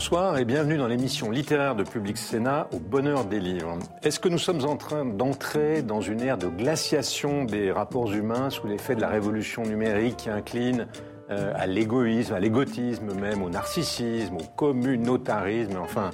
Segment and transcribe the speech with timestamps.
[0.00, 3.78] Bonsoir et bienvenue dans l'émission littéraire de Public Sénat au bonheur des livres.
[4.02, 8.48] Est-ce que nous sommes en train d'entrer dans une ère de glaciation des rapports humains
[8.48, 10.86] sous l'effet de la révolution numérique qui incline
[11.30, 16.12] euh, à l'égoïsme, à l'égotisme même, au narcissisme, au communautarisme, enfin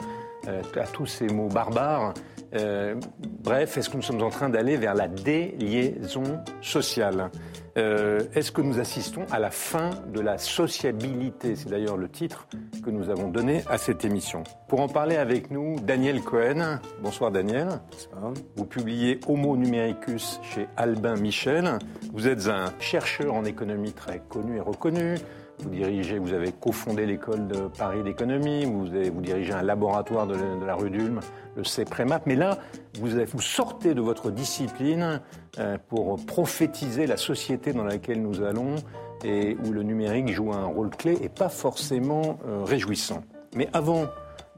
[0.49, 2.13] euh, à tous ces mots barbares?
[2.57, 2.97] Euh,
[3.45, 7.31] bref, est-ce que nous sommes en train d'aller vers la déliaison sociale?
[7.77, 11.57] Euh, Est-ce que nous assistons à la fin de la sociabilité?
[11.57, 12.47] C'est d'ailleurs le titre
[12.85, 14.45] que nous avons donné à cette émission.
[14.69, 16.81] Pour en parler avec nous, Daniel Cohen.
[17.03, 17.69] Bonsoir Daniel.
[17.91, 18.33] Bonsoir.
[18.57, 21.79] Vous publiez Homo numericus chez Albin Michel.
[22.13, 25.17] Vous êtes un chercheur en économie très connu et reconnu.
[25.61, 30.37] Vous dirigez, vous avez cofondé l'école de Paris d'économie, vous, vous dirigez un laboratoire de,
[30.65, 31.21] la rue d'Ulm,
[31.57, 32.27] le CEPREMAP.
[32.27, 32.59] Mais là,
[33.01, 35.21] vous, vous, sortez de votre discipline
[35.59, 38.77] euh, pour prophétiser la société dans laquelle nous allons
[39.25, 43.23] et où le numérique joue un rôle clé et pas forcément euh, réjouissant.
[43.55, 44.07] Mais avant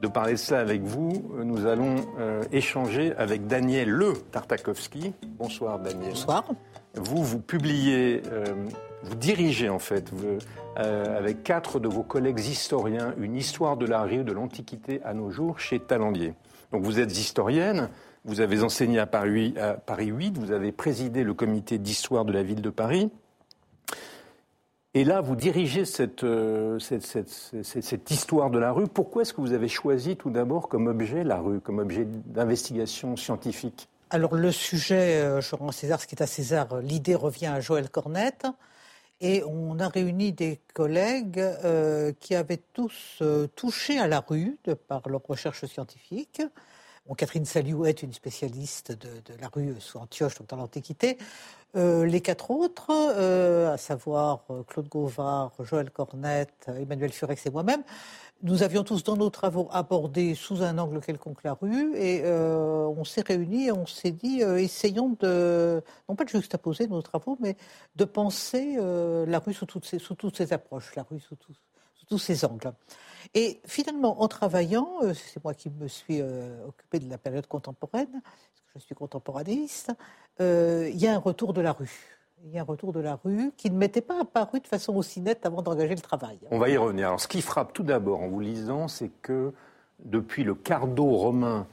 [0.01, 1.95] de parler de cela avec vous, euh, nous allons
[2.51, 5.13] échanger avec Daniel Le Tartakovsky.
[5.37, 6.09] Bonsoir Daniel.
[6.09, 6.43] Bonsoir.
[6.95, 8.21] Vous, vous publiez,
[9.03, 10.11] vous dirigez en fait,
[10.77, 15.13] euh, avec quatre de vos collègues historiens, une histoire de la rue de l'Antiquité à
[15.13, 16.33] nos jours chez Talandier.
[16.71, 17.89] Donc vous êtes historienne,
[18.25, 22.33] vous avez enseigné à Paris, à Paris 8, vous avez présidé le comité d'histoire de
[22.33, 23.11] la ville de Paris.
[24.95, 27.29] Et là, vous dirigez cette, euh, cette, cette,
[27.63, 28.87] cette histoire de la rue.
[28.87, 33.15] Pourquoi est-ce que vous avez choisi tout d'abord comme objet la rue, comme objet d'investigation
[33.15, 33.87] scientifique?
[34.09, 37.59] Alors le sujet, euh, je rends César ce qui est à César, l'idée revient à
[37.59, 38.47] Joël Cornette.
[39.21, 44.57] Et on a réuni des collègues euh, qui avaient tous euh, touché à la rue
[44.87, 46.41] par leurs recherches scientifiques.
[47.17, 49.09] Catherine Saliou est une spécialiste de,
[49.41, 51.17] la rue sous Antioche, dans l'Antiquité.
[51.75, 57.81] Euh, les quatre autres, à savoir Claude Gauvard, Joël Cornette, Emmanuel Furex et moi-même,
[58.41, 62.85] nous avions tous dans nos travaux abordé sous un angle quelconque la rue et euh,
[62.85, 67.01] on s'est réunis et on s'est dit euh, essayons de, non pas de juxtaposer nos
[67.01, 67.57] travaux, mais
[67.95, 71.35] de penser euh, la rue sous toutes, ces, sous toutes ses approches, la rue sous,
[71.93, 72.71] sous tous ses angles.
[73.33, 76.21] Et finalement, en travaillant, c'est moi qui me suis
[76.67, 79.91] occupé de la période contemporaine, parce que je suis contemporaniste,
[80.39, 83.19] il y a un retour de la rue il y a un retour de la
[83.23, 86.39] rue qui ne m'était pas apparu de façon aussi nette avant d'engager le travail.
[86.51, 87.07] On va y revenir.
[87.07, 89.53] Alors, ce qui frappe tout d'abord en vous lisant, c'est que
[90.05, 91.67] depuis le cardo romain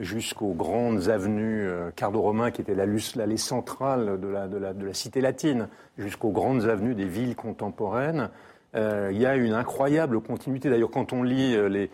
[0.00, 6.30] jusqu'aux grandes avenues, euh, cardo romain qui était l'allée centrale de la, cité latine, jusqu'aux
[6.30, 8.30] grandes avenues des villes contemporaines,
[8.74, 10.68] euh, il y a une incroyable continuité.
[10.68, 11.90] D'ailleurs, quand on lit euh, les,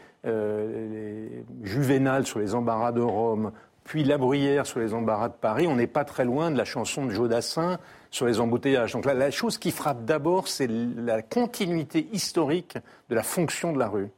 [1.63, 3.53] Juvénal sur les embarras de Rome,
[3.85, 6.65] puis La Bruyère sur les embarras de Paris, on n'est pas très loin de la
[6.65, 7.79] chanson de Jodassin
[8.11, 8.93] sur les embouteillages.
[8.93, 12.79] Donc la, chose qui frappe d'abord, c'est la continuité historique
[13.11, 14.11] de la fonction de la rue.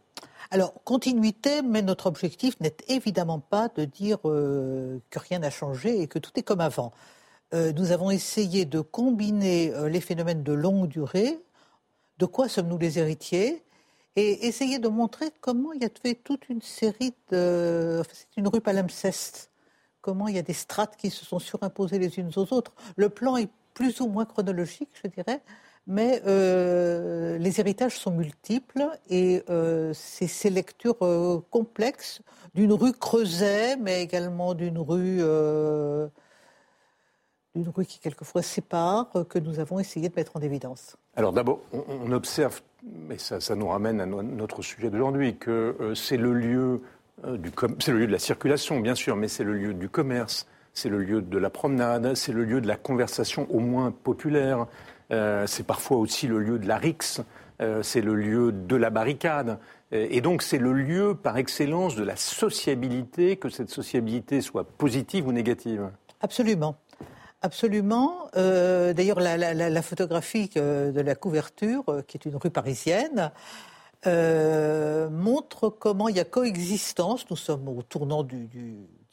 [0.51, 6.01] Alors, continuité, mais notre objectif n'est évidemment pas de dire euh, que rien n'a changé
[6.01, 6.93] et que tout est comme avant.
[7.53, 11.39] Euh, nous avons essayé de combiner euh, les phénomènes de longue durée,
[12.19, 13.65] de quoi sommes-nous les héritiers,
[14.15, 18.03] et essayer de montrer comment il y a fait toute une série de...
[18.13, 19.51] c'est une rue palimpseste,
[20.07, 22.73] comment il y a des strates qui se sont surimposées les unes aux autres.
[22.95, 25.43] Le plan est plus ou moins chronologique, je dirais,
[25.89, 32.23] mais euh, les héritages sont multiples et euh, c'est ces lectures euh, complexes
[32.55, 35.19] d'une rue creusée, mais également d'une rue,
[37.57, 40.97] d'une rue qui quelquefois sépare, que nous avons essayé de mettre en évidence.
[41.17, 46.33] Alors d'abord, on, observe, mais ça, nous ramène à notre sujet d'aujourd'hui, que c'est le
[46.33, 46.81] lieu
[47.23, 50.89] c'est le lieu de la circulation, bien sûr, mais c'est le lieu du commerce, c'est
[50.89, 54.67] le lieu de la promenade, c'est le lieu de la conversation au moins populaire,
[55.13, 57.23] euh, c'est parfois aussi le lieu de la rixe,
[57.63, 59.59] euh, c'est le lieu de la barricade.
[59.93, 65.29] Et donc c'est le lieu par excellence de la sociabilité, que cette sociabilité soit positive
[65.29, 65.89] ou négative.
[66.21, 66.77] Absolument.
[67.43, 68.29] Absolument.
[68.37, 73.31] Euh, d'ailleurs, la, photographie de la couverture, qui est une rue parisienne,
[74.05, 77.29] montre comment il y a coexistence.
[77.31, 78.49] Nous sommes au tournant du,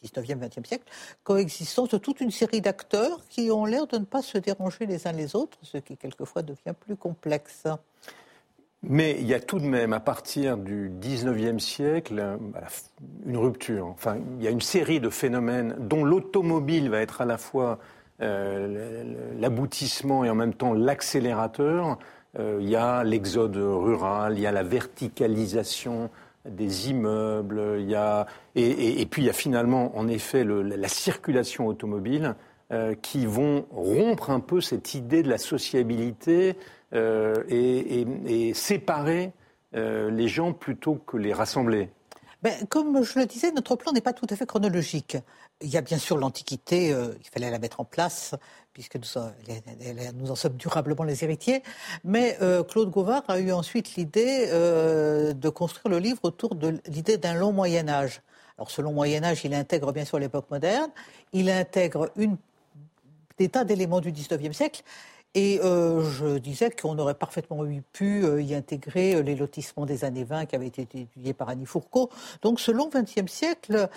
[0.04, 0.86] 19e, 20e siècle,
[1.24, 5.08] coexistence de toute une série d'acteurs qui ont l'air de ne pas se déranger les
[5.08, 7.66] uns les autres, ce qui quelquefois devient plus complexe.
[8.86, 12.38] Mais il y a tout de même, à partir du 19e siècle, euh,
[13.26, 13.88] une rupture.
[13.88, 17.80] Enfin, il y a une série de phénomènes dont l'automobile va être à la fois
[18.22, 21.98] euh, l'aboutissement et en même temps l'accélérateur.
[22.40, 26.10] Euh, il y a l'exode rural, il y a la verticalisation
[26.46, 31.68] des immeubles, il y a, et, puis il y a finalement, en effet, la circulation
[31.68, 32.36] automobile
[32.72, 36.58] euh, qui vont rompre un peu cette idée de la sociabilité
[36.94, 39.32] euh, et, séparer
[39.74, 41.90] les gens plutôt que les rassembler
[42.44, 45.18] ben, Comme je le disais, notre plan n'est pas tout à fait chronologique.
[45.62, 48.36] Il y a bien sûr l'Antiquité, il fallait la mettre en place,
[48.74, 51.64] puisque nous, en sommes durablement les héritiers.
[52.04, 52.38] Mais
[52.70, 57.54] Claude Gauvard a eu ensuite l'idée de construire le livre autour de l'idée d'un long
[57.54, 58.22] Moyen Âge.
[58.58, 60.92] Alors, ce long Moyen Âge, il intègre bien sûr l'époque moderne,
[61.32, 62.12] il intègre
[63.38, 64.84] des tas d'éléments du XIXe siècle,
[65.36, 70.06] et euh, je disais qu'on aurait parfaitement pu euh, y intégrer euh, les lotissements des
[70.06, 72.12] années 20 qui avaient été étudiés par Annie Fourcault.
[72.44, 73.90] Donc ce long XXe siècle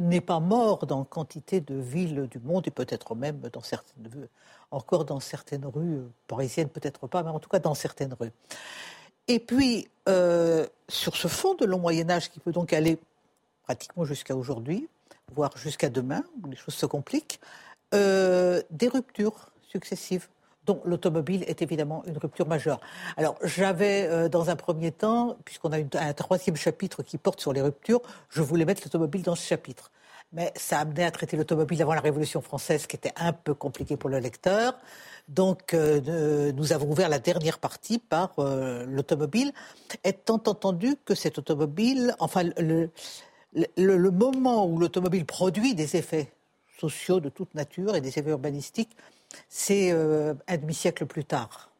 [0.00, 4.28] n'est pas mort dans quantité de villes du monde et peut-être même dans certaines,
[4.70, 8.32] encore dans certaines rues parisiennes, peut-être pas, mais en tout cas dans certaines rues.
[9.26, 9.88] Et puis,
[10.88, 12.98] sur ce fond de long Moyen Âge qui peut donc aller
[13.64, 14.88] pratiquement jusqu'à aujourd'hui,
[15.34, 17.40] voire jusqu'à demain, où les choses se compliquent,
[17.92, 20.28] des ruptures successives
[20.84, 22.80] l'automobile est évidemment une rupture majeure.
[23.16, 27.52] Alors j'avais euh, dans un premier temps, puisqu'on a un troisième chapitre qui porte sur
[27.52, 29.90] les ruptures, je voulais mettre l'automobile dans ce chapitre.
[30.32, 33.54] Mais ça a amené à traiter l'automobile avant la Révolution française, qui était un peu
[33.54, 34.74] compliqué pour le lecteur.
[35.28, 39.52] Donc euh, nous avons ouvert la dernière partie par l'automobile,
[40.04, 42.90] étant entendu que cette automobile, enfin le,
[44.10, 46.30] moment où l'automobile produit des effets
[46.78, 48.96] sociaux de toute nature et des effets urbanistiques,
[49.48, 51.70] c'est euh, un demi-siècle plus tard.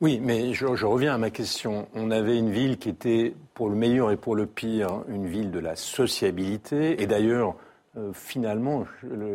[0.00, 1.86] Oui, mais je, reviens à ma question.
[1.94, 5.50] On avait une ville qui était, pour le meilleur et pour le pire, une ville
[5.50, 7.02] de la sociabilité.
[7.02, 7.54] Et d'ailleurs,
[7.98, 8.86] euh, finalement,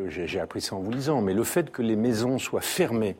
[0.07, 3.15] j'ai appris ça en vous lisant, mais le fait que les maisons soient fermées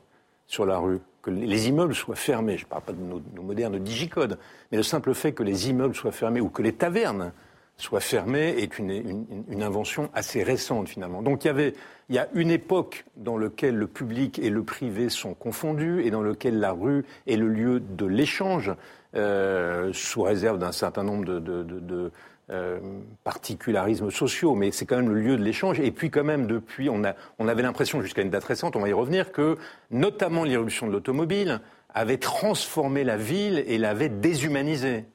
[0.48, 3.44] sur la rue, que les immeubles soient fermés, je ne parle pas de nos, nos
[3.44, 4.40] modernes digicodes,
[4.72, 7.32] mais le simple fait que les immeubles soient fermés ou que les tavernes
[7.78, 11.22] soit fermée est une, invention assez récente finalement.
[11.22, 11.74] Donc il y avait
[12.10, 16.12] il y a une époque dans laquelle le public et le privé sont confondus et
[16.12, 18.72] dans laquelle la rue est le lieu de l'échange,
[19.16, 22.12] euh, sous réserve d'un certain nombre de,
[22.52, 22.80] euh,
[23.24, 25.80] particularismes sociaux, mais c'est quand même le lieu de l'échange.
[25.80, 28.82] Et puis quand même, depuis, on, a, on avait l'impression jusqu'à une date récente, on
[28.82, 29.58] va y revenir, que
[29.90, 31.60] notamment l'irruption de l'automobile
[31.92, 35.06] avait transformé la ville et l'avait déshumanisée.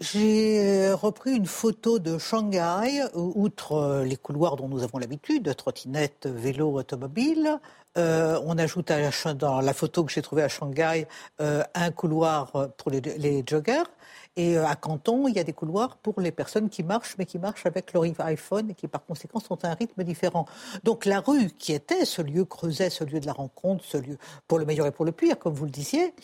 [0.00, 5.54] J'ai euh, repris une photo de Shanghai, outre euh, les couloirs dont nous avons l'habitude,
[5.54, 7.58] trottinette, vélo, automobile.
[7.98, 8.90] Euh, on ajoute
[9.34, 11.06] dans la photo que j'ai trouvée à Shanghai
[11.38, 13.84] un couloir pour les joggers.
[14.36, 17.26] Et euh, à Canton, il y a des couloirs pour les personnes qui marchent, mais
[17.26, 20.46] qui marchent avec leur iPhone et qui, par conséquent, sont à un rythme différent.
[20.84, 24.16] Donc la rue, qui était ce lieu creuset, ce lieu de la rencontre, ce lieu
[24.48, 26.14] pour le meilleur et pour le pire, comme vous le disiez,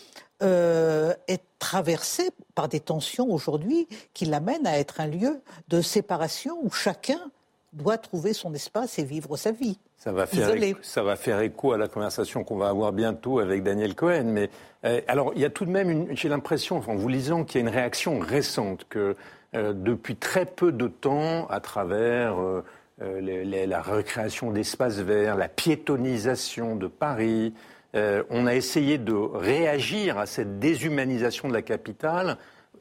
[0.42, 6.58] euh, est traversée par des tensions aujourd'hui qui l'amènent à être un lieu de séparation
[6.62, 7.20] où chacun
[7.78, 9.78] doit trouver son espace et vivre sa vie.
[9.96, 13.38] Ça va, faire écho, ça va faire écho à la conversation qu'on va avoir bientôt
[13.38, 14.24] avec Daniel Cohen.
[14.26, 14.50] Mais
[14.84, 17.64] euh, alors, il y a tout de même, j'ai l'impression, en vous lisant, qu'il y
[17.64, 19.16] a une réaction récente, que
[19.54, 22.62] euh, depuis très peu de temps, à travers euh,
[23.00, 27.54] la recréation d'espaces verts, la piétonisation de Paris,
[27.94, 32.36] on a essayé de réagir à cette déshumanisation de la capitale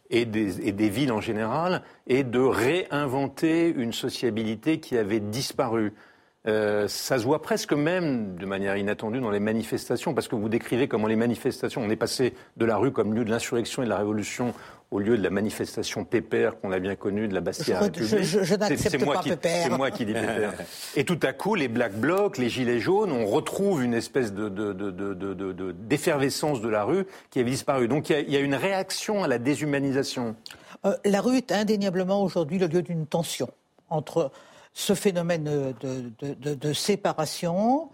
[0.10, 5.94] et des, villes en général, et de réinventer une sociabilité qui avait disparu.
[6.48, 10.50] Euh, ça se voit presque même de manière inattendue dans les manifestations, parce que vous
[10.50, 13.86] décrivez comment les manifestations, on est passé de la rue comme lieu de l'insurrection et
[13.86, 14.54] de la révolution
[14.92, 18.44] au lieu de la manifestation pépère qu'on a bien connue de la Bastille Je, je,
[18.44, 19.64] je n'accepte pas pépère.
[19.64, 20.54] C'est moi qui dis pépère.
[20.96, 26.60] et tout à coup, les Black Blocs, les Gilets jaunes, on retrouve une espèce d'effervescence
[26.60, 27.90] de, de, de, la rue qui avait disparu.
[27.90, 30.36] Donc il y, a, une réaction à la déshumanisation.
[30.86, 33.50] Euh, la rue est indéniablement aujourd'hui le lieu d'une tension
[33.90, 34.32] entre
[34.74, 37.90] ce phénomène de, de, séparation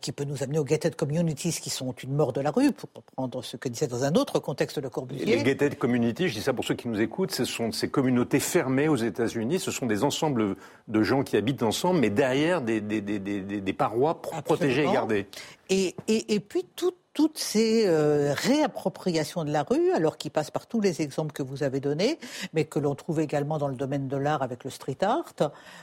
[0.00, 2.88] qui peut nous amener aux gated communities qui sont une mort de la rue, pour
[2.90, 5.24] prendre ce que disait dans un autre contexte le Corbusier.
[5.24, 8.40] Les gated communities, je dis ça pour ceux qui nous écoutent, ce sont ces communautés
[8.40, 10.56] fermées aux États-Unis, ce sont des ensembles
[10.88, 15.26] de gens qui habitent ensemble, mais derrière des, des, des, des parois protégées et gardées.
[15.70, 20.50] Et, et, et puis tout toutes ces euh, réappropriations de la rue, alors qui passent
[20.50, 22.18] par tous les exemples que vous avez donnés,
[22.52, 25.34] mais que l'on trouve également dans le domaine de l'art avec le street art,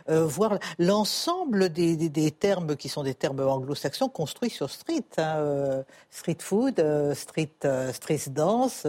[0.10, 5.84] euh, voir l'ensemble des, termes qui sont des termes anglo-saxons construits sur street, hein, euh,
[6.12, 7.58] street food, street,
[7.92, 8.88] street dance.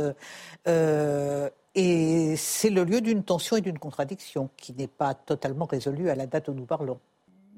[1.74, 6.14] et c'est le lieu d'une tension et d'une contradiction qui n'est pas totalement résolue à
[6.14, 6.98] la date où nous parlons.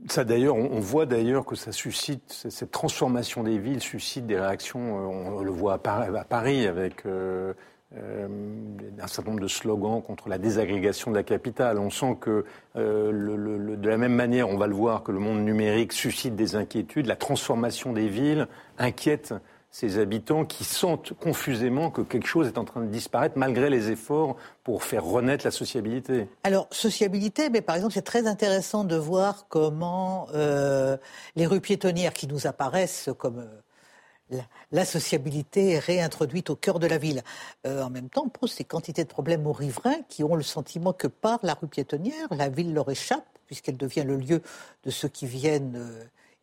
[0.09, 4.81] Ça d'ailleurs, on, voit d'ailleurs que ça suscite cette transformation des villes suscite des réactions.
[4.81, 7.53] Euh, on, le voit à Paris, avec euh,
[7.97, 8.29] euh,
[8.99, 11.79] un certain nombre de slogans contre la désagrégation de la capitale.
[11.79, 12.45] On sent que
[12.77, 17.07] de la même manière, on va le voir que le monde numérique suscite des inquiétudes.
[17.07, 19.35] La transformation des villes inquiète
[19.71, 23.91] ces habitants qui sentent confusément que quelque chose est en train de disparaître malgré les
[23.91, 28.97] efforts pour faire renaître la sociabilité Alors, sociabilité, mais par exemple, c'est très intéressant de
[28.97, 30.97] voir comment euh,
[31.37, 33.47] les rues piétonnières qui nous apparaissent comme
[34.33, 34.41] euh,
[34.73, 37.23] la, sociabilité est réintroduite au cœur de la ville.
[37.65, 40.43] Euh, en même temps, on pose ces quantités de problèmes aux riverains qui ont le
[40.43, 44.43] sentiment que par la rue piétonnière, la ville leur échappe, puisqu'elle devient le lieu
[44.85, 45.81] de ceux qui viennent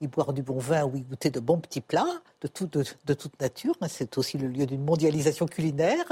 [0.02, 3.76] y boire du bon vin ou y goûter de bons petits plats de, toute nature.
[3.82, 3.88] Hein.
[3.90, 6.06] C'est aussi le lieu d'une mondialisation culinaire,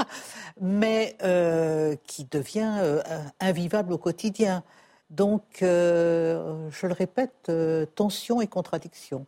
[0.60, 3.02] mais euh, qui devient euh,
[3.40, 4.62] invivable au quotidien.
[5.10, 7.50] Donc, euh, je le répète,
[7.94, 9.26] tension et contradiction.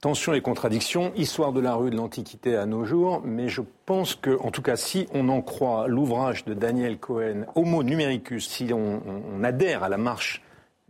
[0.00, 4.16] Tension et contradiction, histoire de la rue de l'Antiquité à nos jours, mais je pense
[4.16, 8.72] que, en tout cas, si on en croit l'ouvrage de Daniel Cohen, Homo numericus, si
[8.72, 10.42] on adhère à la marche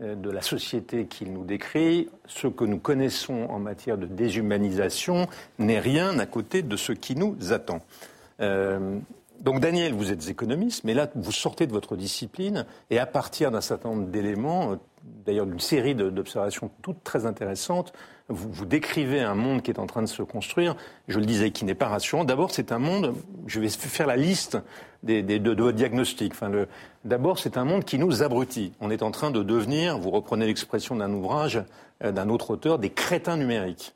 [0.03, 5.29] de la société qu'il nous décrit, ce que nous connaissons en matière de déshumanisation
[5.59, 7.81] n'est rien à côté de ce qui nous attend.
[8.41, 8.99] Euh,
[9.43, 13.51] donc Daniel, vous êtes économiste, mais là, vous sortez de votre discipline et à partir
[13.51, 14.77] d'un certain nombre d'éléments, euh,
[15.27, 17.93] d'ailleurs d'une série d'observations toutes très intéressantes,
[18.29, 20.77] vous, décrivez un monde qui est en train de se construire,
[21.09, 22.25] je le disais, qui n'est pas rassurant.
[22.25, 23.15] D'abord, c'est un monde,
[23.47, 24.59] je vais faire la liste
[25.03, 26.35] des, de, de, votre diagnostic.
[27.05, 28.73] D'abord, c'est un monde qui nous abrutit.
[28.81, 31.63] On est en train de devenir, vous reprenez l'expression d'un ouvrage
[32.05, 33.95] euh, d'un autre auteur, des crétins numériques.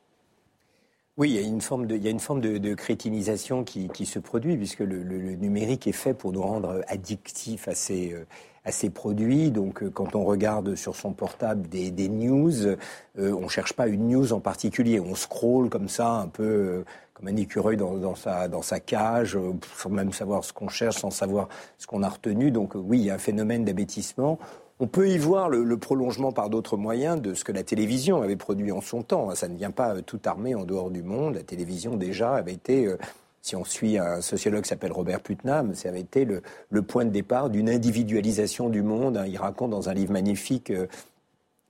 [1.18, 3.64] Oui, il y a une forme de, il y a une forme de, de crétinisation
[3.64, 7.74] qui, qui, se produit, puisque le, le, numérique est fait pour nous rendre addictifs à
[7.74, 8.26] ces, euh,
[8.66, 9.50] à ces produits.
[9.50, 12.76] Donc, euh, quand on regarde sur son portable des, des news, euh,
[13.16, 15.00] on cherche pas une news en particulier.
[15.00, 19.38] On scrolle comme ça, un peu comme un écureuil dans, dans, sa, dans sa cage,
[19.74, 22.50] sans même savoir ce qu'on cherche, sans savoir ce qu'on a retenu.
[22.50, 24.38] Donc, oui, il y a un phénomène d'abêtissement.
[24.78, 28.36] On peut y voir le, prolongement par d'autres moyens de ce que la télévision avait
[28.36, 29.34] produit en son temps.
[29.34, 31.34] Ça ne vient pas euh, tout armé en dehors du monde.
[31.34, 32.98] La télévision déjà avait été, euh,
[33.40, 37.10] si on suit un sociologue qui s'appelle Robert Putnam, ça avait été le, point de
[37.10, 39.24] départ d'une individualisation du monde.
[39.26, 40.86] Il raconte dans un livre magnifique euh,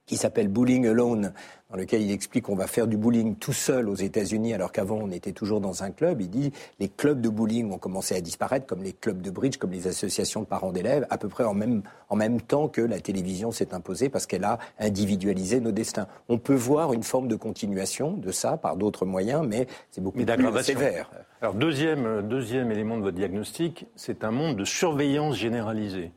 [0.06, 1.32] qui s'appelle Bullying Alone,
[1.70, 4.98] dans lequel il explique qu'on va faire du bowling tout seul aux États-Unis, alors qu'avant
[5.02, 6.20] on était toujours dans un club.
[6.20, 9.56] Il dit les clubs de bowling ont commencé à disparaître, comme les clubs de bridge,
[9.56, 12.80] comme les associations de parents d'élèves, à peu près en même, en même temps que
[12.80, 16.06] la télévision s'est imposée parce qu'elle a individualisé nos destins.
[16.28, 20.18] On peut voir une forme de continuation de ça par d'autres moyens, mais c'est beaucoup
[20.25, 21.10] plus sévère.
[21.42, 26.12] Alors deuxième, deuxième élément de votre diagnostic, c'est un monde de surveillance généralisée.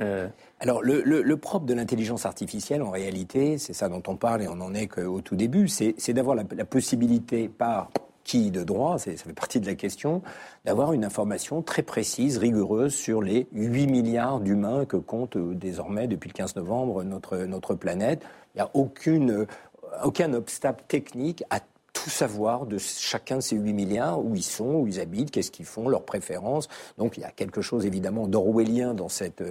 [0.00, 0.28] Euh,
[0.60, 4.56] alors, le, propre de l'intelligence artificielle, en réalité, c'est ça dont on parle et on
[4.56, 7.90] n'en est qu'au tout début, c'est d'avoir la, possibilité par
[8.22, 10.22] qui de droit, ça fait partie de la question,
[10.64, 16.06] d'avoir une information très précise, rigoureuse sur les 8 milliards d'humains que compte euh, désormais,
[16.06, 18.22] depuis le 15 novembre, notre, notre planète.
[18.54, 18.70] Il n'y a
[20.04, 21.60] aucun obstacle technique à
[21.92, 25.50] tout savoir de chacun de ces 8 milliards, où ils sont, où ils habitent, qu'est-ce
[25.50, 26.68] qu'ils font, leurs préférences.
[26.98, 29.42] Donc il y a quelque chose évidemment d'orwellien dans cette,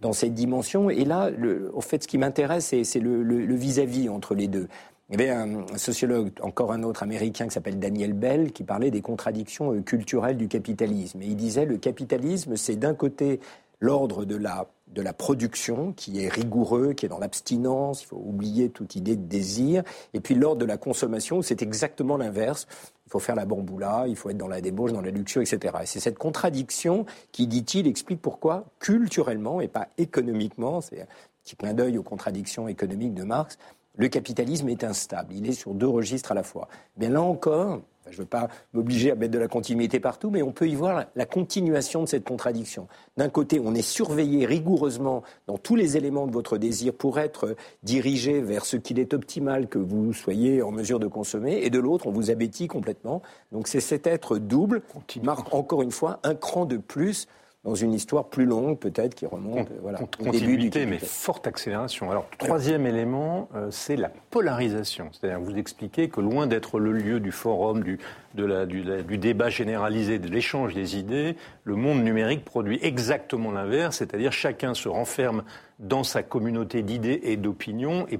[0.00, 0.90] dans cette dimension.
[0.90, 1.30] Et là,
[1.72, 4.68] au fait, ce qui m'intéresse, c'est le vis-à-vis entre les deux.
[5.10, 8.90] Il y avait un, sociologue, encore un autre américain qui s'appelle Daniel Bell, qui parlait
[8.90, 11.20] des contradictions euh, culturelles du capitalisme.
[11.20, 13.40] Et il disait le capitalisme, c'est d'un côté
[13.80, 18.22] l'ordre de la, de la production qui est rigoureux, qui est dans l'abstinence, il faut
[18.24, 19.82] oublier toute idée de désir,
[20.14, 22.66] et puis l'ordre de la consommation, c'est exactement l'inverse.
[23.06, 25.74] Il faut faire la bamboula, il faut être dans la débauche, dans la luxure, etc.
[25.82, 31.06] Et c'est cette contradiction qui, dit-il, explique pourquoi, culturellement et pas économiquement, c'est un
[31.42, 33.58] petit clin d'œil aux contradictions économiques de Marx,
[33.96, 35.34] le capitalisme est instable.
[35.34, 36.68] Il est sur deux registres à la fois.
[36.96, 37.80] Bien là encore,
[38.10, 40.74] je ne veux pas m'obliger à mettre de la continuité partout, mais on peut y
[40.74, 42.86] voir la continuation de cette contradiction.
[43.16, 47.56] D'un côté, on est surveillé rigoureusement dans tous les éléments de votre désir pour être
[47.82, 51.78] dirigé vers ce qu'il est optimal que vous soyez en mesure de consommer, et de
[51.78, 53.22] l'autre, on vous abétit complètement.
[53.52, 57.26] Donc c'est cet être double qui marque encore une fois un cran de plus
[57.64, 62.10] dans une histoire plus longue, peut-être, qui remonte voilà, au début du mais forte accélération.
[62.10, 65.08] Alors, troisième élément, euh, c'est la polarisation.
[65.12, 67.98] C'est-à-dire, vous expliquez que loin d'être le lieu du forum, du,
[68.34, 73.50] de la, du, du, débat généralisé, de l'échange des idées, le monde numérique produit exactement
[73.50, 75.42] l'inverse, c'est-à-dire chacun se renferme
[75.78, 78.18] dans sa communauté d'idées et d'opinions et,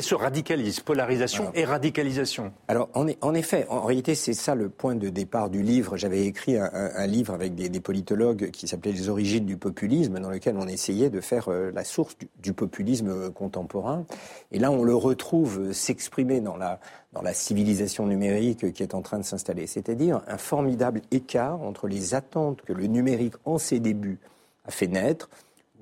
[0.00, 0.80] se radicalise.
[0.80, 2.52] Polarisation et radicalisation.
[2.68, 5.96] Alors, en, en, effet, en réalité, c'est ça le point de départ du livre.
[5.96, 10.18] J'avais écrit un, un, livre avec des, des politologues qui s'appelait Les origines du populisme,
[10.18, 14.04] dans lequel on essayait de faire euh, la source du, du, populisme contemporain.
[14.50, 16.80] Et là, on le retrouve s'exprimer dans la,
[17.12, 19.66] dans la civilisation numérique qui est en train de s'installer.
[19.66, 24.18] C'est-à-dire un formidable écart entre les attentes que le numérique, en ses débuts,
[24.66, 25.28] a fait naître,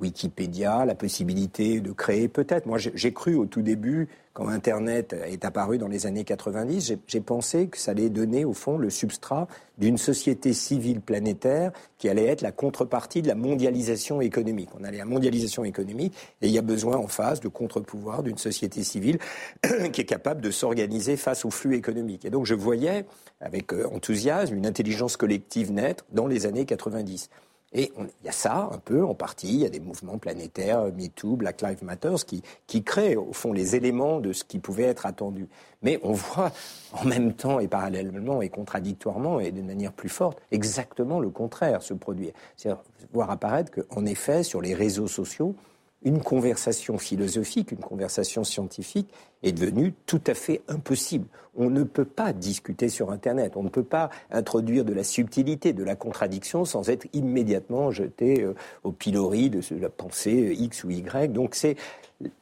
[0.00, 2.66] Wikipédia, la possibilité de créer peut-être.
[2.66, 7.20] Moi, j'ai cru au tout début, quand Internet est apparu dans les années 90, j'ai
[7.20, 9.46] pensé que ça allait donner, au fond, le substrat
[9.76, 14.70] d'une société civile planétaire qui allait être la contrepartie de la mondialisation économique.
[14.80, 18.38] On allait à mondialisation économique et il y a besoin en face de contre-pouvoir d'une
[18.38, 19.18] société civile
[19.92, 22.24] qui est capable de s'organiser face aux flux économiques.
[22.24, 23.04] Et donc, je voyais
[23.40, 27.28] avec euh, enthousiasme une intelligence collective naître dans les années 90.
[27.74, 29.48] Et il y a ça, un peu, en partie.
[29.48, 33.52] Il y a des mouvements planétaires, MeToo, Black Lives Matter, qui, qui créent, au fond,
[33.52, 35.48] les éléments de ce qui pouvait être attendu.
[35.82, 36.52] Mais on voit,
[36.92, 41.82] en même temps et parallèlement et contradictoirement, et d'une manière plus forte, exactement le contraire
[41.82, 42.32] se produire.
[42.56, 45.54] C'est-à-dire voir apparaître qu'en effet, sur les réseaux sociaux,
[46.04, 49.08] une conversation philosophique, une conversation scientifique
[49.42, 51.26] est devenue tout à fait impossible.
[51.54, 55.72] On ne peut pas discuter sur Internet, on ne peut pas introduire de la subtilité,
[55.72, 58.54] de la contradiction sans être immédiatement jeté euh,
[58.84, 61.32] au pilori de la pensée X ou Y.
[61.32, 61.76] Donc c'est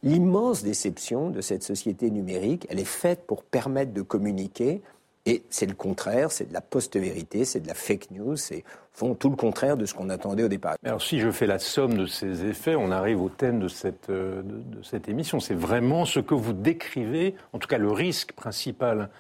[0.02, 2.66] l'immense déception de cette société numérique.
[2.70, 4.82] Elle est faite pour permettre de communiquer
[5.26, 9.14] et c'est le contraire, c'est de la post-vérité, c'est de la fake news, c'est font
[9.14, 10.76] tout le contraire de ce qu'on attendait au départ.
[10.84, 14.10] Alors si je fais la somme de ces effets, on arrive au thème de cette,
[14.10, 15.38] euh, de, cette émission.
[15.38, 19.10] C'est vraiment ce que vous décrivez, en tout cas le risque principal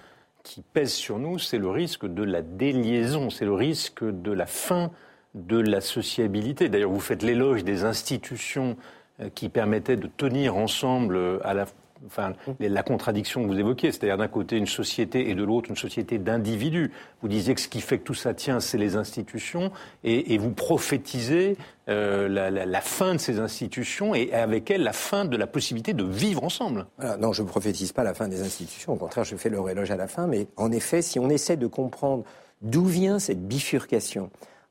[0.42, 4.46] qui pèse sur nous, c'est le risque de la déliaison, c'est le risque de la
[4.46, 4.90] fin
[5.34, 6.68] de la sociabilité.
[6.68, 8.76] D'ailleurs, vous faites l'éloge des institutions
[9.20, 11.66] euh, qui permettaient de tenir ensemble euh, à la,
[12.06, 15.76] enfin, la contradiction que vous évoquiez, c'est-à-dire d'un côté une société et de l'autre une
[15.76, 16.92] société d'individus.
[17.22, 19.70] Vous disiez que ce qui fait que tout ça tient, c'est les institutions,
[20.04, 21.56] et, vous prophétisez
[21.88, 26.04] euh, la, fin de ces institutions et avec elles la fin de la possibilité de
[26.04, 26.86] vivre ensemble.
[27.18, 29.90] non, je ne prophétise pas la fin des institutions, au contraire, je fais leur éloge
[29.90, 32.24] à la fin, mais en effet, si on essaie de comprendre
[32.62, 34.30] d'où vient cette bifurcation,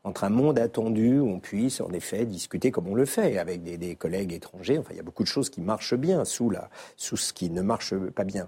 [0.10, 3.64] entre un monde attendu où on puisse en effet discuter comme on le fait avec
[3.64, 4.80] des, collègues étrangers.
[4.80, 7.50] Enfin, il y a beaucoup de choses qui marchent bien sous, la, sous ce qui
[7.52, 8.48] ne marche pas bien.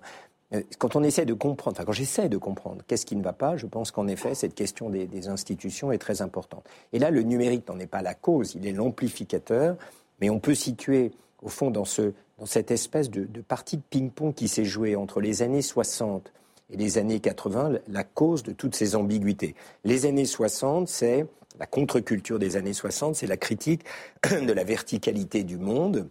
[0.53, 3.31] Euh, quand on essaie de comprendre, enfin quand j'essaie de comprendre qu'est-ce qui ne va
[3.31, 6.65] pas, je pense qu'en effet cette question des, institutions est très importante.
[6.93, 9.77] Et là, le numérique n'en est pas la cause, il est l'amplificateur,
[10.19, 11.11] mais on peut situer
[11.43, 14.95] au fond dans, ce, dans cette espèce de, de partie de ping-pong qui s'est jouée
[14.95, 16.33] entre les années 60
[16.71, 19.55] et les années 80 la cause de toutes ces ambiguïtés.
[19.83, 21.27] Les années 60, c'est
[21.59, 23.83] la contre-culture des années 60, c'est la critique
[24.23, 26.07] de la verticalité du monde,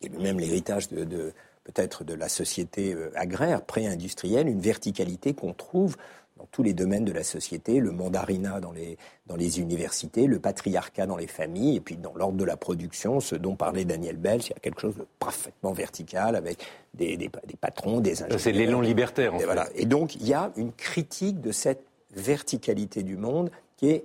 [0.00, 1.32] et même l'héritage de,
[1.64, 5.96] peut-être de la société euh, agraire, pré-industrielle, une verticalité qu'on trouve
[6.36, 10.40] dans tous les domaines de la société, le mandarinat dans les, dans les universités, le
[10.40, 14.16] patriarcat dans les familles, et puis dans l'ordre de la production, ce dont parlait Daniel
[14.16, 16.58] Bell, il y a quelque chose de parfaitement vertical avec
[16.92, 18.40] des, des, patrons, des ingénieurs.
[18.40, 19.68] C'est l'élan libertaire, en et Voilà.
[19.76, 21.84] Et donc, il y a une critique de cette
[22.16, 24.04] verticalité du monde qui est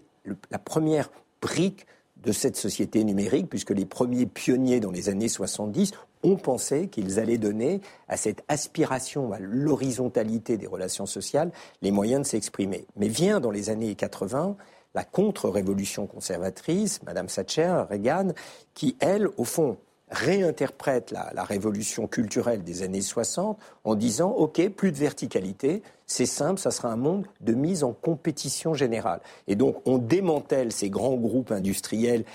[0.51, 1.11] la première
[1.41, 1.85] brique
[2.23, 7.19] de cette société numérique, puisque les premiers pionniers dans les années 70 ont pensé qu'ils
[7.19, 12.85] allaient donner à cette aspiration à l'horizontalité des relations sociales les moyens de s'exprimer.
[12.97, 14.57] Mais vient dans les années 80
[14.95, 18.29] la contre-révolution conservatrice, Madame Thatcher, Reagan,
[18.73, 19.77] qui, elle, au fond,
[20.11, 26.59] réinterprète la, révolution culturelle des années 60 en disant OK, plus de verticalité, c'est simple,
[26.59, 29.21] ça sera un monde de mise en compétition générale.
[29.47, 32.25] Et donc on démantèle ces grands groupes industriels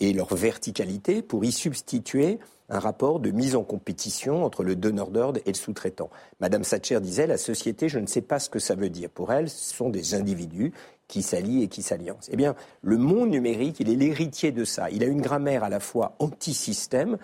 [0.00, 2.38] et leur verticalité pour y substituer
[2.70, 6.10] un rapport de mise en compétition entre le donneur d'ordre et le sous-traitant.
[6.40, 9.10] Madame Thatcher disait la société, je ne sais pas ce que ça veut dire.
[9.10, 10.72] Pour elle, ce sont des individus
[11.08, 12.28] qui s'allient et qui s'alliancent.
[12.30, 14.90] Eh bien, le monde numérique, il est l'héritier de ça.
[14.90, 17.18] Il a une grammaire à la fois anti-système,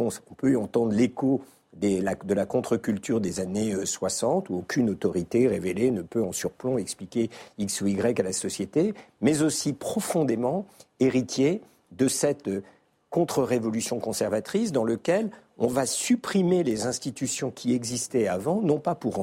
[0.00, 1.42] on peut y entendre l'écho
[1.74, 6.76] de la contre-culture des années 60, euh, où aucune autorité révélée ne peut en surplomb
[6.76, 10.66] expliquer X ou Y à la société, mais aussi profondément
[11.00, 12.62] héritier de cette euh,
[13.10, 19.14] contre-révolution conservatrice dans lequel on va supprimer les institutions qui existaient avant, non pas pour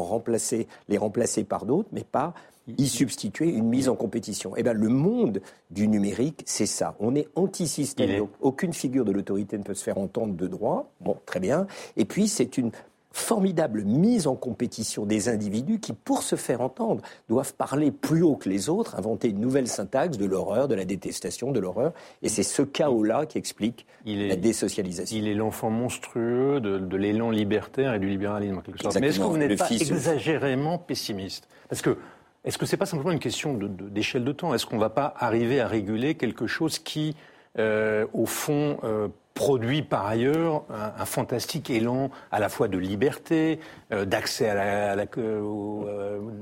[0.88, 2.34] les remplacer par d'autres, mais pas
[2.78, 4.54] y substituer une mise en compétition.
[4.56, 6.96] Eh bien, le monde du numérique, c'est ça.
[7.00, 8.28] On est anti-système.
[8.42, 10.92] Aucune figure de l'autorité ne peut se faire entendre de droit.
[11.02, 11.68] Bon, très bien.
[11.98, 12.72] Et puis, c'est une
[13.12, 18.36] formidable mise en compétition des individus qui, pour se faire entendre, doivent parler plus haut
[18.36, 21.94] que les autres, inventer une nouvelle syntaxe de l'horreur, de la détestation, de l'horreur.
[22.22, 25.18] Et c'est ce chaos-là qui explique la désocialisation.
[25.18, 29.00] Il est l'enfant monstrueux de, l'élan libertaire et du libéralisme, en quelque sorte.
[29.00, 31.48] Mais est-ce que vous n'êtes pas exagérément pessimiste?
[31.68, 31.98] Parce que
[32.46, 34.54] est-ce que ce n'est pas simplement une question d'échelle de, temps?
[34.54, 37.16] Est-ce qu'on ne va pas arriver à réguler quelque chose qui,
[37.58, 43.60] euh, au fond, euh, produit par ailleurs un, fantastique élan à la fois de liberté,
[43.94, 45.86] euh, d'accès à la, au,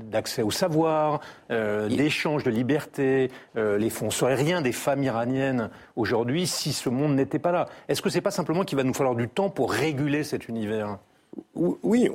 [0.04, 3.30] d'accès au savoir, d'échange de liberté.
[3.54, 7.68] les fonds seraient rien des femmes iraniennes aujourd'hui si ce monde n'était pas là.
[7.88, 10.98] Est-ce que c'est pas simplement qu'il va nous falloir du temps pour réguler cet univers?
[11.54, 12.08] Oui,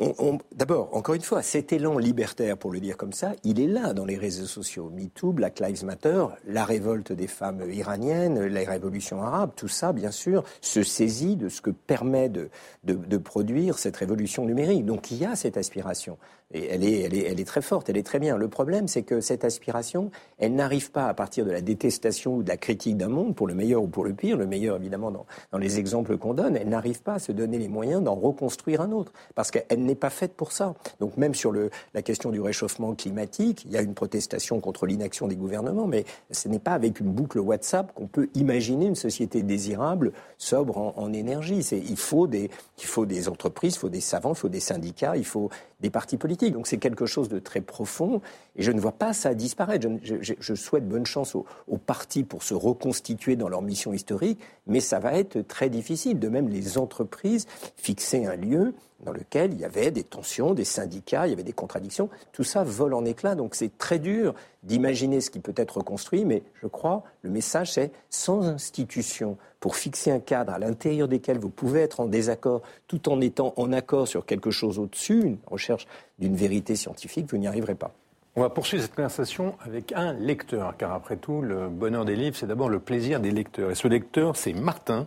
[0.55, 3.93] d'abord, encore une fois, cet élan libertaire, pour le dire comme ça, il est là
[3.93, 4.89] dans les réseaux sociaux.
[4.89, 10.11] MeToo, Black Lives Matter, la révolte des femmes iraniennes, la révolution arabe, tout ça, bien
[10.11, 12.49] sûr, se saisit de ce que permet de,
[12.83, 14.85] de produire cette révolution numérique.
[14.85, 16.17] Donc il y a cette aspiration.
[16.51, 18.37] Et elle est, très forte, elle est très bien.
[18.37, 22.43] Le problème, c'est que cette aspiration, elle n'arrive pas à partir de la détestation ou
[22.43, 25.11] de la critique d'un monde, pour le meilleur ou pour le pire, le meilleur évidemment
[25.11, 25.25] dans,
[25.57, 28.91] les exemples qu'on donne, elle n'arrive pas à se donner les moyens d'en reconstruire un
[28.91, 30.75] autre, parce qu'elle n'est pas faite pour ça.
[30.99, 31.53] Donc même sur
[31.93, 36.05] la question du réchauffement climatique, il y a une protestation contre l'inaction des gouvernements, mais
[36.31, 41.13] ce n'est pas avec une boucle WhatsApp qu'on peut imaginer une société désirable, sobre en,
[41.13, 41.59] énergie.
[41.59, 45.89] Il faut des entreprises, il faut des savants, il faut des syndicats, il faut des
[45.89, 46.32] partis politiques.
[46.35, 48.21] Donc c'est quelque chose de très profond
[48.55, 49.87] et je ne vois pas ça disparaître.
[50.03, 51.45] Je, souhaite bonne chance aux,
[51.77, 56.19] partis pour se reconstituer dans leur mission historique, mais ça va être très difficile.
[56.19, 60.63] De même, les entreprises fixer un lieu dans lequel il y avait des tensions, des
[60.63, 62.09] syndicats, il y avait des contradictions.
[62.31, 63.35] Tout ça vole en éclats.
[63.35, 67.73] Donc c'est très dur d'imaginer ce qui peut être reconstruit, mais je crois le message
[67.73, 72.61] c'est sans institution pour fixer un cadre à l'intérieur desquels vous pouvez être en désaccord
[72.87, 75.87] tout en étant en accord sur quelque chose au-dessus, une recherche
[76.19, 77.91] d'une vérité scientifique, vous n'y arriverez pas.
[78.35, 82.35] On va poursuivre cette conversation avec un lecteur, car après tout, le bonheur des livres,
[82.35, 83.69] c'est d'abord le plaisir des lecteurs.
[83.69, 85.05] Et ce lecteur, c'est Martin,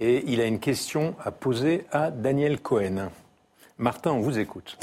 [0.00, 3.10] et il a une question à poser à Daniel Cohen.
[3.78, 4.78] Martin, on vous écoute.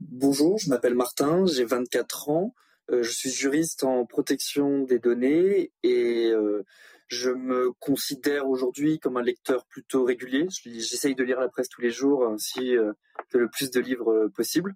[0.00, 2.54] Bonjour, je m'appelle Martin, j'ai 24 ans,
[2.90, 6.64] euh, je suis juriste en protection des données et euh,
[7.08, 10.46] je me considère aujourd'hui comme un lecteur plutôt régulier.
[10.64, 12.94] J'essaye de lire la presse tous les jours ainsi euh,
[13.28, 14.74] que le plus de livres possible.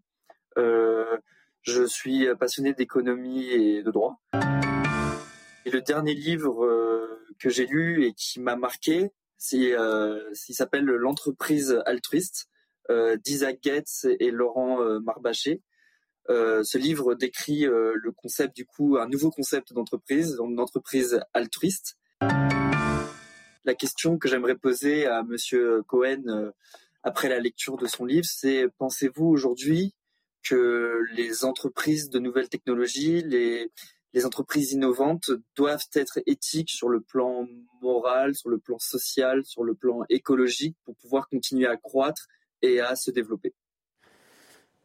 [1.64, 4.20] Je suis passionné d'économie et de droit.
[5.66, 6.68] Et le dernier livre
[7.38, 12.48] que j'ai lu et qui m'a marqué, c'est, il s'appelle L'entreprise altruiste
[13.24, 15.62] d'Isaac Getz et Laurent Marbaché.
[16.30, 21.20] Euh, ce livre décrit euh, le concept du coup, un nouveau concept d'entreprise, une entreprise
[21.34, 21.98] altruiste.
[22.20, 26.50] La question que j'aimerais poser à Monsieur Cohen euh,
[27.02, 29.94] après la lecture de son livre, c'est pensez-vous aujourd'hui
[30.44, 33.70] que les entreprises de nouvelles technologies, les,
[34.24, 37.48] entreprises innovantes doivent être éthiques sur le plan
[37.82, 42.28] moral, sur le plan social, sur le plan écologique pour pouvoir continuer à croître
[42.62, 43.52] et à se développer.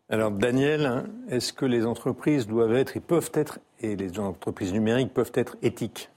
[0.09, 5.13] Alors Daniel, est-ce que les entreprises doivent être et peuvent être, et les entreprises numériques
[5.13, 6.09] peuvent être éthiques?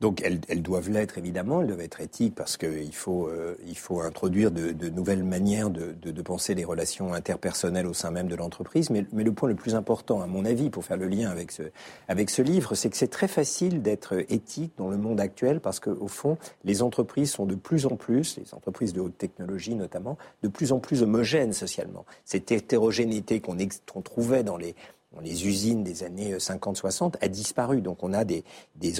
[0.00, 3.78] Donc elles, elles doivent l'être évidemment, elles doivent être éthiques parce qu'il faut, euh, il
[3.78, 8.10] faut introduire de, de nouvelles manières de, de, de, penser les relations interpersonnelles au sein
[8.10, 8.90] même de l'entreprise.
[8.90, 11.50] Mais, mais, le point le plus important, à mon avis, pour faire le lien avec
[11.50, 11.62] ce,
[12.08, 15.80] avec ce livre, c'est que c'est très facile d'être éthique dans le monde actuel parce
[15.80, 20.18] qu'au fond, les entreprises sont de plus en plus, les entreprises de haute technologie notamment,
[20.42, 22.04] de plus en plus homogènes socialement.
[22.24, 24.74] Cette hétérogénéité qu'on trouvait dans les
[25.22, 27.80] les usines des années 50-60 a disparu.
[27.80, 28.44] Donc on a des,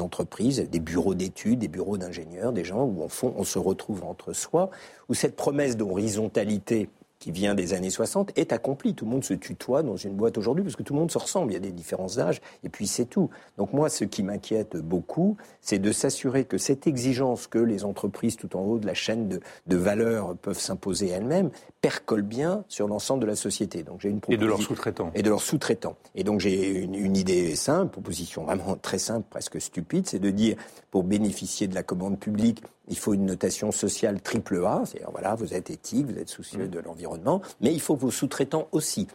[0.01, 4.33] entreprises, des bureaux d'études, des bureaux d'ingénieurs, des gens où fond, on se retrouve entre
[4.33, 4.71] soi,
[5.09, 6.88] où cette promesse d'horizontalité
[7.27, 8.95] qui vient des années 60 est accompli.
[8.95, 11.19] Tout le monde se tutoie dans une boîte aujourd'hui parce que tout le monde se
[11.19, 11.51] ressemble.
[11.51, 13.31] Il y a des différences d'âge et puis c'est tout.
[13.59, 18.37] Donc moi, ce qui m'inquiète beaucoup, c'est de s'assurer que cette exigence que les entreprises
[18.37, 22.89] tout en haut de la chaîne de, de valeur peuvent s'imposer elles-mêmes percole bien sur
[22.89, 23.85] l'ensemble de la société.
[23.85, 25.12] Donc j'ai une et de leurs sous-traitants.
[25.15, 25.97] Et de leurs sous-traitants.
[26.17, 30.31] Et donc j'ai une, une idée simple, proposition vraiment très simple, presque stupide, c'est de
[30.31, 30.57] dire
[30.91, 35.35] pour bénéficier de la commande publique, il faut une notation sociale triple A, c'est-à-dire voilà,
[35.35, 36.71] vous êtes éthique, vous êtes soucieux mmh.
[36.71, 37.15] de l'environnement,
[37.61, 39.07] mais il faut que vos sous-traitants aussi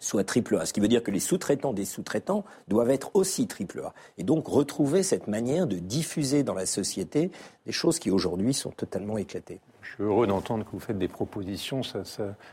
[0.00, 0.66] soient triple A.
[0.66, 3.92] Ce qui veut dire que les sous-traitants des sous-traitants doivent être aussi triple A.
[4.18, 7.30] Et donc retrouver cette manière de diffuser dans la société
[7.64, 9.60] des choses qui aujourd'hui sont totalement éclatées.
[9.82, 11.82] Je suis heureux d'entendre que vous faites des propositions.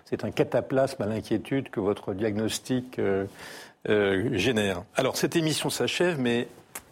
[0.05, 3.25] C'est un cataplasme à l'inquiétude que votre diagnostic euh,
[3.89, 4.83] euh, génère.
[4.95, 6.47] Alors cette émission s'achève, mais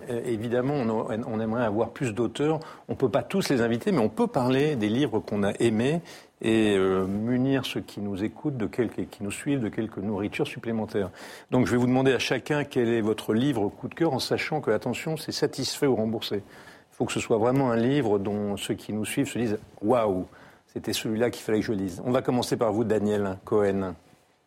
[0.10, 2.60] euh, évidemment, on, aimerait avoir plus d'auteurs.
[2.88, 5.52] On ne peut pas tous les inviter, mais on peut parler des livres qu'on a
[5.60, 6.02] aimés
[6.42, 10.48] et euh, munir ceux qui nous écoutent de quelques, qui nous suivent de quelques nourritures
[10.48, 11.10] supplémentaires.
[11.52, 14.20] Donc je vais vous demander à chacun quel est votre livre coup de cœur en
[14.20, 16.38] sachant que, attention, c'est satisfait ou remboursé.
[16.38, 19.60] Il faut que ce soit vraiment un livre dont ceux qui nous suivent se disent
[19.82, 20.28] Waouh,
[20.74, 22.02] c'était celui-là qu'il fallait que je lise.
[22.06, 23.94] On va commencer par vous, Daniel Cohen.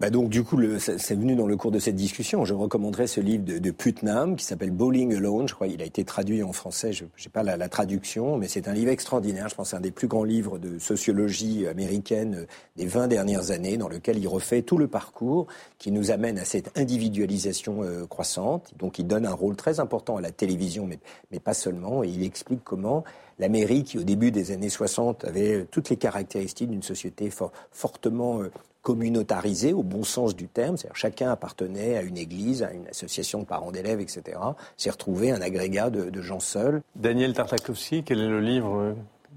[0.05, 2.45] Bah donc du coup, c'est venu dans le cours de cette discussion.
[2.45, 5.49] Je recommanderais ce livre de, Putnam qui s'appelle Bowling Alone.
[5.49, 6.93] Je crois qu'il a été traduit en français.
[6.93, 9.49] Je n'ai pas la, traduction, mais c'est un livre extraordinaire.
[9.49, 13.88] Je pense un des plus grands livres de sociologie américaine des 20 dernières années, dans
[13.88, 15.47] lequel il refait tout le parcours
[15.79, 18.75] qui nous amène à cette individualisation euh, croissante.
[18.79, 22.05] Donc il donne un rôle très important à la télévision, mais, pas seulement.
[22.05, 23.05] Et il explique comment
[23.38, 27.31] l'Amérique, qui au début des années 60 avait toutes les caractéristiques d'une société
[27.73, 28.43] fortement
[28.85, 32.87] euh, communautarisée au bon sens du terme, c'est-à-dire chacun appartenait à une église, à une
[32.88, 34.38] association de parents d'élèves, etc.
[34.77, 36.83] S'est retrouvé un agrégat de, gens seuls.
[36.94, 38.94] Daniel Tartakovsky, quel est le livre euh,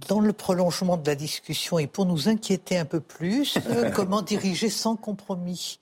[0.07, 4.21] dans le prolongement de la discussion et pour nous inquiéter un peu plus, euh, comment
[4.21, 5.79] diriger sans compromis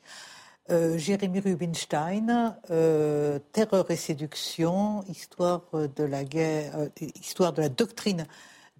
[0.71, 2.56] euh, Jérémy Rubinstein,
[3.51, 6.73] Terreur et séduction, histoire de la guerre,
[7.21, 8.25] histoire de la doctrine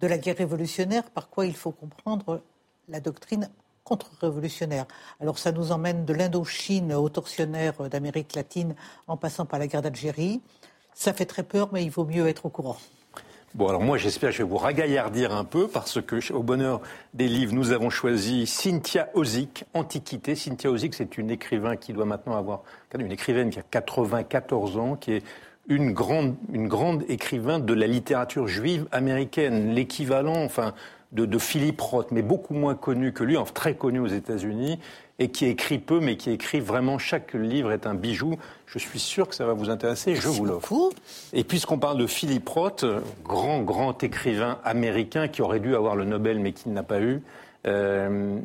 [0.00, 2.42] de la guerre révolutionnaire, par quoi il faut comprendre
[2.88, 3.48] la doctrine
[3.86, 4.84] contre-révolutionnaire.
[5.20, 8.74] Alors ça nous emmène de l'Indochine aux tortionnaires d'Amérique latine
[9.06, 10.42] en passant par la guerre d'Algérie.
[10.92, 12.76] Ça fait très peur, mais il vaut mieux être au courant.
[13.54, 16.82] Bon, alors moi, j'espère que je vais vous ragaillardir un peu parce que, au bonheur
[17.14, 20.34] des livres, nous avons choisi Cynthia Ozick, Antiquité.
[20.34, 22.62] Cynthia Ozick, c'est une écrivain qui doit maintenant avoir,
[22.98, 25.22] une écrivaine qui a 94 ans, qui est
[25.68, 30.74] une grande, une grande écrivain de la littérature juive américaine, l'équivalent, enfin,
[31.12, 34.78] de, Philippe Roth, mais beaucoup moins connu que lui, très connu aux États-Unis,
[35.18, 38.36] et qui écrit peu, mais qui écrit vraiment chaque livre est un bijou.
[38.66, 40.90] Je suis sûr que ça va vous intéresser, je vous l'offre.
[41.32, 42.84] Et puisqu'on parle de Philippe Roth,
[43.24, 47.00] grand, grand écrivain américain qui aurait dû avoir le Nobel, mais qui ne l'a pas
[47.00, 47.22] eu,
[47.66, 48.38] euh,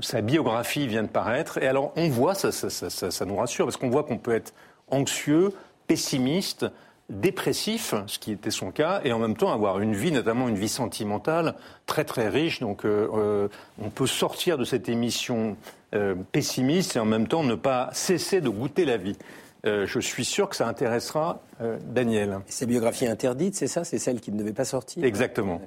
[0.00, 1.58] sa biographie vient de paraître.
[1.58, 4.54] Et alors, on voit, ça, ça nous rassure, parce qu'on voit qu'on peut être
[4.90, 5.52] anxieux,
[5.86, 6.66] pessimiste,
[7.10, 10.56] dépressif, ce qui était son cas, et en même temps avoir une vie, notamment une
[10.56, 11.54] vie sentimentale,
[11.86, 12.60] très très riche.
[12.60, 13.48] Donc euh, euh,
[13.80, 15.56] on peut sortir de cette émission
[15.94, 19.16] euh, pessimiste et en même temps ne pas cesser de goûter la vie.
[19.64, 21.40] je suis sûr que ça intéressera
[21.86, 22.40] Daniel.
[22.46, 23.82] Ces biographies interdites, c'est ça?
[23.82, 25.02] C'est celles qui ne devaient pas sortir?
[25.04, 25.60] Exactement.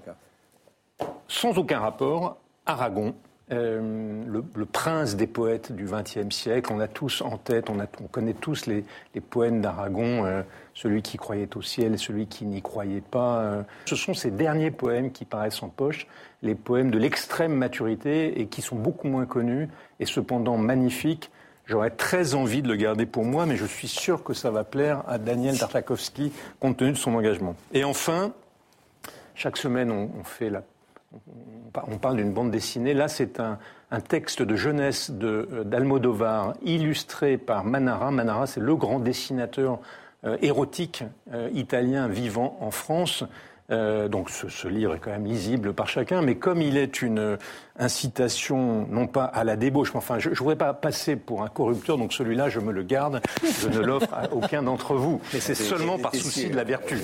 [1.27, 3.15] Sans aucun rapport, Aragon,
[3.49, 6.69] euh, le, prince des poètes du XXe siècle.
[6.73, 8.83] On a tous en tête, on, connaît tous les,
[9.21, 10.41] poèmes d'Aragon, euh,
[10.73, 13.39] celui qui croyait au ciel celui qui n'y croyait pas.
[13.39, 13.63] Euh.
[13.85, 16.07] Ce sont ces derniers poèmes qui paraissent en poche,
[16.41, 19.69] les poèmes de l'extrême maturité et qui sont beaucoup moins connus
[20.01, 21.31] et cependant magnifiques.
[21.67, 24.65] J'aurais très envie de le garder pour moi, mais je suis sûr que ça va
[24.65, 27.55] plaire à Daniel Tartakovsky compte tenu de son engagement.
[27.73, 28.33] Et enfin,
[29.35, 30.63] chaque semaine, on fait la
[31.87, 32.93] on parle d'une bande dessinée.
[32.93, 33.57] Là, c'est un,
[34.07, 38.11] texte de jeunesse euh, d'Almodovar, illustré par Manara.
[38.11, 39.79] Manara, c'est le grand dessinateur
[40.25, 43.23] euh, érotique euh, italien vivant en France.
[43.69, 47.37] Euh, donc ce, livre est quand même lisible par chacun, mais comme il est une
[47.79, 51.49] incitation, non pas à la débauche, mais enfin, je ne voudrais pas passer pour un
[51.49, 53.21] corrupteur, donc celui-là, je me le garde,
[53.61, 55.21] je ne l'offre à aucun d'entre vous.
[55.33, 56.97] Mais c'est seulement par souci de la vertu.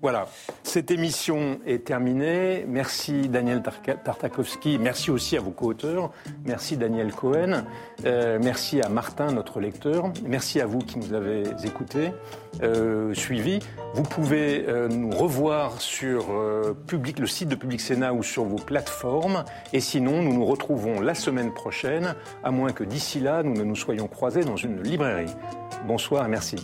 [0.00, 0.28] Voilà.
[0.62, 2.64] Cette émission est terminée.
[2.66, 4.78] Merci Daniel Tartakovsky.
[4.78, 6.10] Merci aussi à vos co-auteurs.
[6.46, 7.64] Merci Daniel Cohen.
[8.06, 10.10] Euh, merci à Martin, notre lecteur.
[10.24, 12.12] Merci à vous qui nous avez écoutés,
[12.62, 13.60] euh, suivis.
[13.94, 16.74] Vous pouvez nous revoir sur euh,
[17.18, 19.44] le site de Public Sénat ou sur vos plateformes.
[19.72, 23.64] Et sinon, nous nous retrouvons la semaine prochaine, à moins que d'ici là, nous ne
[23.64, 25.32] nous soyons croisés dans une librairie.
[25.86, 26.56] Bonsoir et merci.